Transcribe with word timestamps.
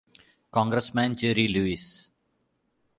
Congressman 0.49 1.15
Jerry 1.15 1.47
Lewis. 1.47 2.09